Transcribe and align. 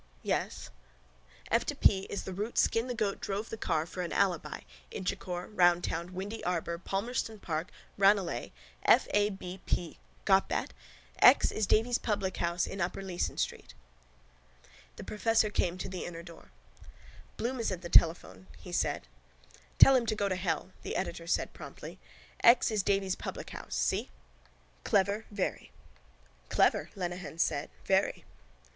Yes. 0.23 0.71
—F 1.51 1.63
to 1.67 1.75
P 1.75 2.07
is 2.09 2.23
the 2.23 2.33
route 2.33 2.57
Skin 2.57 2.87
the 2.87 2.95
Goat 2.95 3.21
drove 3.21 3.51
the 3.51 3.55
car 3.55 3.85
for 3.85 4.01
an 4.01 4.11
alibi, 4.11 4.61
Inchicore, 4.89 5.45
Roundtown, 5.53 6.13
Windy 6.15 6.43
Arbour, 6.43 6.79
Palmerston 6.79 7.37
Park, 7.39 7.69
Ranelagh. 7.99 8.49
F.A.B.P. 8.81 9.99
Got 10.25 10.49
that? 10.49 10.73
X 11.19 11.51
is 11.51 11.67
Davy's 11.67 11.99
publichouse 11.99 12.65
in 12.67 12.81
upper 12.81 13.03
Leeson 13.03 13.37
street. 13.37 13.75
The 14.95 15.03
professor 15.03 15.51
came 15.51 15.77
to 15.77 15.87
the 15.87 16.05
inner 16.05 16.23
door. 16.23 16.49
—Bloom 17.37 17.59
is 17.59 17.71
at 17.71 17.83
the 17.83 17.87
telephone, 17.87 18.47
he 18.57 18.71
said. 18.71 19.07
—Tell 19.77 19.95
him 19.95 20.05
go 20.05 20.27
to 20.27 20.35
hell, 20.35 20.71
the 20.81 20.95
editor 20.95 21.27
said 21.27 21.53
promptly. 21.53 21.99
X 22.43 22.71
is 22.71 22.81
Davy's 22.81 23.15
publichouse, 23.15 23.73
see? 23.73 24.09
CLEVER, 24.83 25.25
VERY 25.29 25.69
—Clever, 26.49 26.89
Lenehan 26.95 27.37
said. 27.37 27.69
Very. 27.85 28.25